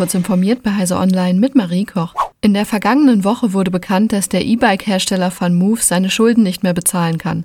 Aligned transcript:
kurz 0.00 0.14
informiert 0.14 0.62
bei 0.62 0.70
Heise 0.70 0.96
Online 0.96 1.38
mit 1.38 1.54
Marie 1.54 1.84
Koch. 1.84 2.14
In 2.40 2.54
der 2.54 2.64
vergangenen 2.64 3.22
Woche 3.22 3.52
wurde 3.52 3.70
bekannt, 3.70 4.14
dass 4.14 4.30
der 4.30 4.46
E-Bike-Hersteller 4.46 5.30
Van 5.38 5.54
Move 5.54 5.82
seine 5.82 6.08
Schulden 6.08 6.42
nicht 6.42 6.62
mehr 6.62 6.72
bezahlen 6.72 7.18
kann. 7.18 7.44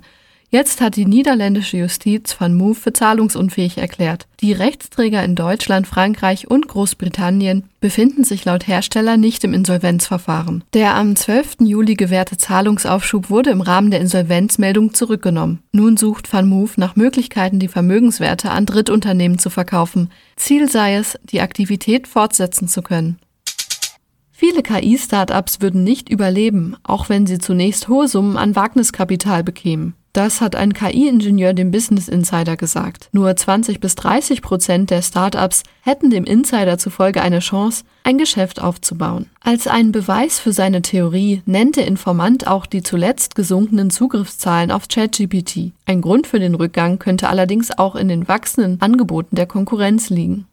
Jetzt 0.56 0.80
hat 0.80 0.96
die 0.96 1.04
niederländische 1.04 1.76
Justiz 1.76 2.34
Van 2.40 2.54
Move 2.54 2.76
für 2.76 2.94
zahlungsunfähig 2.94 3.76
erklärt. 3.76 4.26
Die 4.40 4.54
Rechtsträger 4.54 5.22
in 5.22 5.34
Deutschland, 5.34 5.86
Frankreich 5.86 6.50
und 6.50 6.66
Großbritannien 6.66 7.64
befinden 7.78 8.24
sich 8.24 8.46
laut 8.46 8.66
Hersteller 8.66 9.18
nicht 9.18 9.44
im 9.44 9.52
Insolvenzverfahren. 9.52 10.64
Der 10.72 10.94
am 10.94 11.14
12. 11.14 11.56
Juli 11.60 11.94
gewährte 11.94 12.38
Zahlungsaufschub 12.38 13.28
wurde 13.28 13.50
im 13.50 13.60
Rahmen 13.60 13.90
der 13.90 14.00
Insolvenzmeldung 14.00 14.94
zurückgenommen. 14.94 15.58
Nun 15.72 15.98
sucht 15.98 16.32
Van 16.32 16.48
Move 16.48 16.72
nach 16.78 16.96
Möglichkeiten, 16.96 17.58
die 17.58 17.68
Vermögenswerte 17.68 18.50
an 18.50 18.64
Drittunternehmen 18.64 19.38
zu 19.38 19.50
verkaufen. 19.50 20.10
Ziel 20.36 20.70
sei 20.70 20.94
es, 20.94 21.18
die 21.24 21.42
Aktivität 21.42 22.08
fortsetzen 22.08 22.66
zu 22.66 22.80
können. 22.80 23.18
Viele 24.32 24.62
KI-Startups 24.62 25.60
würden 25.60 25.84
nicht 25.84 26.08
überleben, 26.08 26.76
auch 26.82 27.10
wenn 27.10 27.26
sie 27.26 27.36
zunächst 27.36 27.88
hohe 27.88 28.08
Summen 28.08 28.38
an 28.38 28.56
Wagniskapital 28.56 29.44
bekämen. 29.44 29.92
Das 30.16 30.40
hat 30.40 30.56
ein 30.56 30.72
KI-Ingenieur 30.72 31.52
dem 31.52 31.70
Business 31.70 32.08
Insider 32.08 32.56
gesagt. 32.56 33.10
Nur 33.12 33.36
20 33.36 33.80
bis 33.80 33.96
30 33.96 34.40
Prozent 34.40 34.88
der 34.88 35.02
Startups 35.02 35.62
hätten 35.82 36.08
dem 36.08 36.24
Insider 36.24 36.78
zufolge 36.78 37.20
eine 37.20 37.40
Chance, 37.40 37.84
ein 38.02 38.16
Geschäft 38.16 38.62
aufzubauen. 38.62 39.26
Als 39.42 39.66
einen 39.66 39.92
Beweis 39.92 40.40
für 40.40 40.54
seine 40.54 40.80
Theorie 40.80 41.42
nennt 41.44 41.76
der 41.76 41.86
Informant 41.86 42.46
auch 42.46 42.64
die 42.64 42.82
zuletzt 42.82 43.34
gesunkenen 43.34 43.90
Zugriffszahlen 43.90 44.70
auf 44.70 44.88
ChatGPT. 44.88 45.72
Ein 45.84 46.00
Grund 46.00 46.26
für 46.26 46.40
den 46.40 46.54
Rückgang 46.54 46.98
könnte 46.98 47.28
allerdings 47.28 47.76
auch 47.76 47.94
in 47.94 48.08
den 48.08 48.26
wachsenden 48.26 48.80
Angeboten 48.80 49.36
der 49.36 49.44
Konkurrenz 49.46 50.08
liegen. 50.08 50.46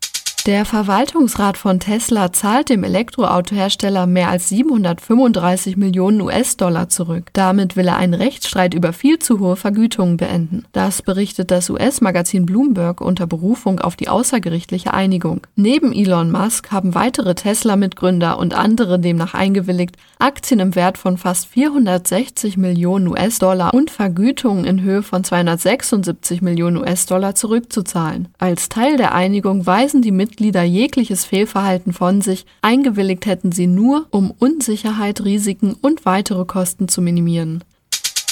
Der 0.45 0.65
Verwaltungsrat 0.65 1.55
von 1.55 1.79
Tesla 1.79 2.33
zahlt 2.33 2.67
dem 2.67 2.83
Elektroautohersteller 2.83 4.05
mehr 4.07 4.27
als 4.27 4.49
735 4.49 5.77
Millionen 5.77 6.19
US-Dollar 6.19 6.89
zurück. 6.89 7.29
Damit 7.31 7.77
will 7.77 7.87
er 7.87 7.95
einen 7.95 8.13
Rechtsstreit 8.13 8.73
über 8.73 8.91
viel 8.91 9.19
zu 9.19 9.39
hohe 9.39 9.55
Vergütungen 9.55 10.17
beenden. 10.17 10.65
Das 10.73 11.01
berichtet 11.01 11.49
das 11.49 11.69
US-Magazin 11.69 12.45
Bloomberg 12.45 12.99
unter 12.99 13.25
Berufung 13.25 13.79
auf 13.79 13.95
die 13.95 14.09
außergerichtliche 14.09 14.93
Einigung. 14.93 15.47
Neben 15.55 15.93
Elon 15.93 16.29
Musk 16.29 16.73
haben 16.73 16.93
weitere 16.93 17.35
Tesla-Mitgründer 17.35 18.37
und 18.37 18.53
andere 18.53 18.99
demnach 18.99 19.35
eingewilligt, 19.35 19.95
Aktien 20.19 20.59
im 20.59 20.75
Wert 20.75 20.97
von 20.97 21.17
fast 21.17 21.45
460 21.47 22.57
Millionen 22.57 23.07
US-Dollar 23.07 23.73
und 23.73 23.91
Vergütungen 23.91 24.65
in 24.65 24.81
Höhe 24.81 25.03
von 25.03 25.23
276 25.23 26.41
Millionen 26.41 26.75
US-Dollar 26.75 27.33
zurückzuzahlen. 27.33 28.27
Als 28.39 28.67
Teil 28.67 28.97
der 28.97 29.15
Einigung 29.15 29.65
weisen 29.65 30.01
die 30.01 30.11
Mitglieder 30.11 30.32
Mitglieder 30.33 30.63
jegliches 30.63 31.25
Fehlverhalten 31.25 31.93
von 31.93 32.21
sich, 32.21 32.47
eingewilligt 32.63 33.27
hätten 33.27 33.51
sie 33.51 33.67
nur, 33.67 34.07
um 34.09 34.31
Unsicherheit, 34.31 35.23
Risiken 35.23 35.75
und 35.79 36.07
weitere 36.07 36.43
Kosten 36.45 36.87
zu 36.87 37.03
minimieren. 37.03 37.63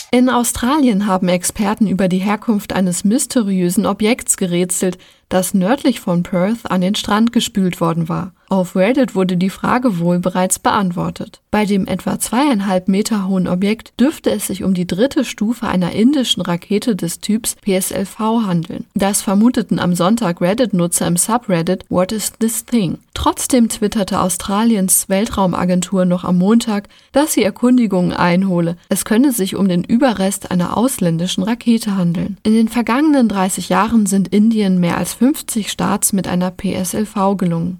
In 0.10 0.28
Australien 0.28 1.06
haben 1.06 1.30
Experten 1.30 1.86
über 1.86 2.08
die 2.08 2.18
Herkunft 2.18 2.74
eines 2.74 3.04
mysteriösen 3.04 3.86
Objekts 3.86 4.38
gerätselt, 4.38 4.98
das 5.30 5.54
nördlich 5.54 6.00
von 6.00 6.24
Perth 6.24 6.72
an 6.72 6.82
den 6.82 6.96
Strand 6.96 7.34
gespült 7.34 7.80
worden 7.80 8.10
war. 8.10 8.34
Auf 8.52 8.76
Reddit 8.76 9.16
wurde 9.16 9.38
die 9.38 9.50
Frage 9.50 10.00
wohl 10.00 10.20
bereits 10.20 10.60
beantwortet. 10.60 11.40
Bei 11.52 11.64
dem 11.64 11.88
etwa 11.88 12.20
zweieinhalb 12.20 12.90
Meter 12.90 13.30
hohen 13.30 13.48
Objekt 13.48 13.94
dürfte 13.98 14.30
es 14.30 14.48
sich 14.48 14.66
um 14.66 14.74
die 14.74 14.86
dritte 14.86 15.24
Stufe 15.24 15.70
einer 15.70 15.94
indischen 15.94 16.42
Rakete 16.42 16.98
des 16.98 17.22
Typs 17.22 17.56
PSLV 17.62 18.20
handeln. 18.46 18.88
Das 18.94 19.22
vermuteten 19.22 19.80
am 19.80 19.96
Sonntag 19.96 20.42
Reddit-Nutzer 20.42 21.08
im 21.08 21.16
Subreddit 21.16 21.86
What 21.88 22.12
is 22.12 22.34
this 22.40 22.66
thing? 22.66 22.98
Trotzdem 23.14 23.70
twitterte 23.70 24.20
Australiens 24.20 25.08
Weltraumagentur 25.08 26.04
noch 26.04 26.26
am 26.26 26.38
Montag, 26.38 26.90
dass 27.14 27.32
sie 27.32 27.44
Erkundigungen 27.44 28.12
einhole. 28.12 28.76
Es 28.90 29.06
könne 29.06 29.32
sich 29.32 29.56
um 29.56 29.70
den 29.70 29.86
Überrest 29.86 30.52
einer 30.52 30.76
ausländischen 30.76 31.44
Rakete 31.44 31.96
handeln. 31.96 32.36
In 32.44 32.52
den 32.54 32.68
vergangenen 32.68 33.30
30 33.30 33.70
Jahren 33.70 34.08
sind 34.08 34.28
Indien 34.28 34.78
mehr 34.82 34.98
als 34.98 35.14
50 35.14 35.72
Starts 35.72 36.12
mit 36.12 36.28
einer 36.28 36.52
PSLV 36.52 37.38
gelungen. 37.38 37.80